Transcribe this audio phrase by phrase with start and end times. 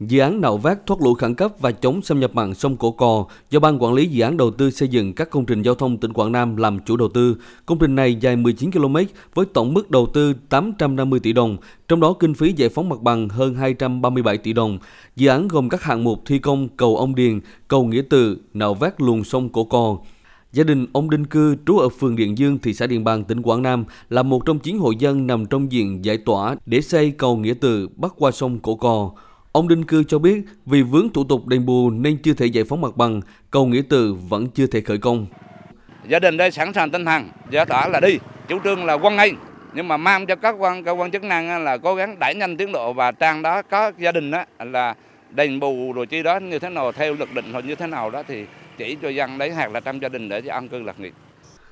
[0.00, 2.90] Dự án nạo vét thoát lũ khẩn cấp và chống xâm nhập mặn sông Cổ
[2.90, 5.74] Cò do Ban Quản lý Dự án Đầu tư xây dựng các công trình giao
[5.74, 7.36] thông tỉnh Quảng Nam làm chủ đầu tư.
[7.66, 8.96] Công trình này dài 19 km
[9.34, 11.56] với tổng mức đầu tư 850 tỷ đồng,
[11.88, 14.78] trong đó kinh phí giải phóng mặt bằng hơn 237 tỷ đồng.
[15.16, 18.74] Dự án gồm các hạng mục thi công cầu Ông Điền, cầu Nghĩa Từ, nạo
[18.74, 19.96] vét luồng sông Cổ Cò.
[20.52, 23.42] Gia đình ông Đinh Cư trú ở phường Điện Dương, thị xã Điện Bàn, tỉnh
[23.42, 27.10] Quảng Nam là một trong chín hộ dân nằm trong diện giải tỏa để xây
[27.10, 29.10] cầu Nghĩa Từ bắc qua sông Cổ Cò.
[29.52, 32.64] Ông Đinh Cư cho biết vì vướng thủ tục đền bù nên chưa thể giải
[32.64, 33.20] phóng mặt bằng,
[33.50, 35.26] cầu Nghĩa Từ vẫn chưa thể khởi công.
[36.08, 39.16] Gia đình đây sẵn sàng tinh thần, giải tỏa là đi, chủ trương là quan
[39.16, 39.32] ngay
[39.74, 42.56] nhưng mà mang cho các quan cơ quan chức năng là cố gắng đẩy nhanh
[42.56, 44.94] tiến độ và trang đó có gia đình đó là
[45.30, 48.10] đền bù rồi chi đó như thế nào theo luật định hoặc như thế nào
[48.10, 48.44] đó thì
[48.78, 51.12] chỉ cho dân đấy hoặc là trong gia đình để cho an cư lạc nghiệp.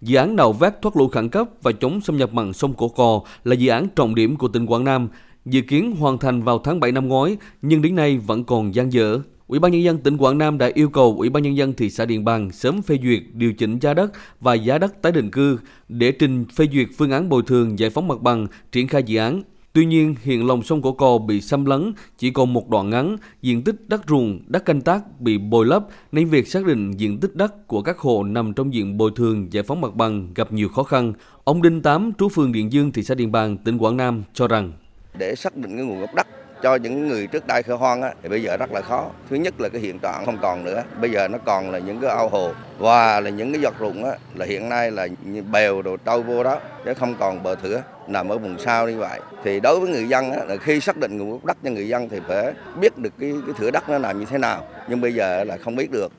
[0.00, 2.88] Dự án nạo vét thoát lũ khẩn cấp và chống xâm nhập mặn sông Cổ
[2.88, 5.08] Cò là dự án trọng điểm của tỉnh Quảng Nam,
[5.44, 8.92] dự kiến hoàn thành vào tháng 7 năm ngoái nhưng đến nay vẫn còn dang
[8.92, 9.20] dở.
[9.46, 11.90] Ủy ban nhân dân tỉnh Quảng Nam đã yêu cầu Ủy ban nhân dân thị
[11.90, 15.30] xã Điện Bàn sớm phê duyệt điều chỉnh giá đất và giá đất tái định
[15.30, 15.58] cư
[15.88, 19.18] để trình phê duyệt phương án bồi thường giải phóng mặt bằng triển khai dự
[19.18, 19.42] án.
[19.72, 23.16] Tuy nhiên, hiện lòng sông Cổ Cò bị xâm lấn, chỉ còn một đoạn ngắn,
[23.42, 27.20] diện tích đất ruộng, đất canh tác bị bồi lấp nên việc xác định diện
[27.20, 30.52] tích đất của các hộ nằm trong diện bồi thường giải phóng mặt bằng gặp
[30.52, 31.12] nhiều khó khăn.
[31.44, 34.48] Ông Đinh Tám, trú phường Điện Dương, thị xã Điện Bàn, tỉnh Quảng Nam cho
[34.48, 34.72] rằng
[35.18, 36.26] để xác định cái nguồn gốc đất
[36.62, 39.06] cho những người trước đây khởi hoang á, thì bây giờ rất là khó.
[39.30, 42.00] Thứ nhất là cái hiện trạng không còn nữa, bây giờ nó còn là những
[42.00, 45.08] cái ao hồ và là những cái giọt ruộng á, là hiện nay là
[45.52, 48.98] bèo đồ trâu vô đó chứ không còn bờ thửa nằm ở vùng sau như
[48.98, 49.20] vậy.
[49.44, 51.88] Thì đối với người dân á, là khi xác định nguồn gốc đất cho người
[51.88, 55.00] dân thì phải biết được cái, cái thửa đất nó làm như thế nào, nhưng
[55.00, 56.12] bây giờ là không biết được.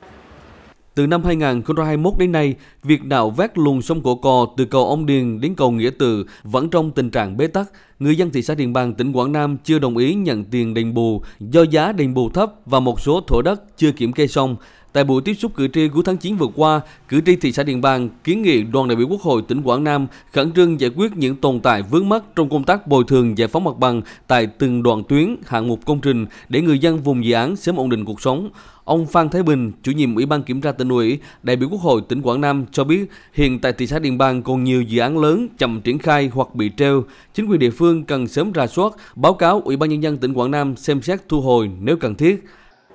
[1.00, 5.06] Từ năm 2021 đến nay, việc nạo vét luồng sông Cổ Cò từ cầu Ông
[5.06, 7.70] Điền đến cầu Nghĩa Từ vẫn trong tình trạng bế tắc.
[7.98, 10.94] Người dân thị xã Điện Bàn, tỉnh Quảng Nam chưa đồng ý nhận tiền đền
[10.94, 14.56] bù do giá đền bù thấp và một số thổ đất chưa kiểm kê xong.
[14.92, 17.62] Tại buổi tiếp xúc cử tri cuối tháng 9 vừa qua, cử tri thị xã
[17.62, 20.90] Điện Bàn kiến nghị đoàn đại biểu Quốc hội tỉnh Quảng Nam khẩn trương giải
[20.96, 24.02] quyết những tồn tại vướng mắc trong công tác bồi thường giải phóng mặt bằng
[24.26, 27.76] tại từng đoạn tuyến, hạng mục công trình để người dân vùng dự án sớm
[27.76, 28.50] ổn định cuộc sống.
[28.84, 31.80] Ông Phan Thái Bình, chủ nhiệm Ủy ban Kiểm tra tỉnh ủy, đại biểu Quốc
[31.80, 35.00] hội tỉnh Quảng Nam cho biết hiện tại thị xã Điện Bàn còn nhiều dự
[35.00, 37.04] án lớn chậm triển khai hoặc bị treo.
[37.34, 40.32] Chính quyền địa phương cần sớm ra soát, báo cáo Ủy ban Nhân dân tỉnh
[40.32, 42.44] Quảng Nam xem xét thu hồi nếu cần thiết.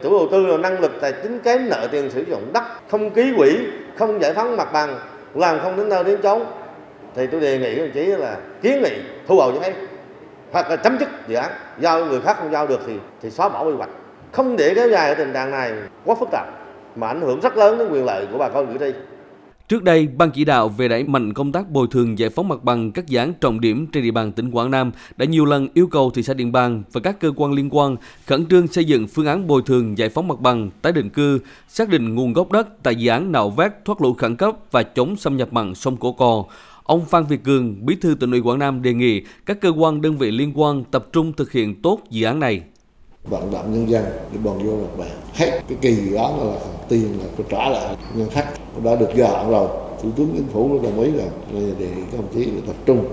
[0.04, 3.12] Chủ đầu tư là năng lực tài chính kém nợ tiền sử dụng đất, không
[3.12, 3.58] ký quỹ,
[3.98, 5.00] không giải phóng mặt bằng,
[5.36, 6.42] làm không đến đâu đến chốn.
[7.16, 8.94] Thì tôi đề nghị đồng chí là kiến nghị
[9.28, 9.74] thu hồi giấy
[10.52, 13.50] hoặc là chấm dứt dự án giao người khác không giao được thì thì xóa
[13.50, 13.90] bỏ quy hoạch
[14.32, 15.74] không để kéo dài ở tình trạng này
[16.06, 16.48] quá phức tạp
[16.96, 18.98] mà ảnh hưởng rất lớn đến quyền lợi của bà con cử tri.
[19.70, 22.64] Trước đây, Ban chỉ đạo về đẩy mạnh công tác bồi thường giải phóng mặt
[22.64, 25.68] bằng các dự án trọng điểm trên địa bàn tỉnh Quảng Nam đã nhiều lần
[25.74, 27.96] yêu cầu thị xã Điện Bàn và các cơ quan liên quan
[28.28, 31.40] khẩn trương xây dựng phương án bồi thường giải phóng mặt bằng, tái định cư,
[31.68, 34.84] xác định nguồn gốc đất tại dự án nạo vét thoát lũ khẩn cấp và
[34.84, 36.44] chống xâm nhập mặn sông Cổ Cò.
[36.84, 40.02] Ông Phan Việt Cường, Bí thư tỉnh ủy Quảng Nam đề nghị các cơ quan
[40.02, 42.62] đơn vị liên quan tập trung thực hiện tốt dự án này
[43.24, 46.56] vận động nhân dân để bòn vô mặt bằng hết cái kỳ dự án là
[46.90, 47.96] tiền là phải trả lại.
[48.16, 48.48] Ngân sách
[48.84, 49.68] đã được gia hạn rồi.
[50.04, 51.28] Thủ tướng chính phủ đồng ý rồi
[51.80, 53.06] đề nghị các đồng chí tập trung.